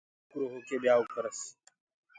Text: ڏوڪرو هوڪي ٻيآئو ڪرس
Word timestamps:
ڏوڪرو 0.27 0.45
هوڪي 0.53 0.75
ٻيآئو 0.81 1.03
ڪرس 1.13 1.39